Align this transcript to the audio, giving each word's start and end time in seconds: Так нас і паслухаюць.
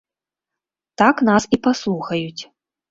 Так 1.03 1.15
нас 1.31 1.47
і 1.59 1.63
паслухаюць. 1.69 2.43